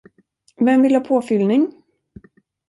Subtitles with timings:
[0.57, 1.67] Vem vill ha påfyllning?